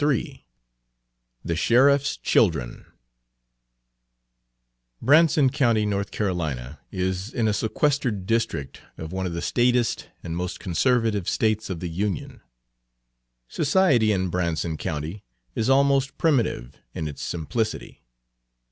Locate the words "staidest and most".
9.43-10.59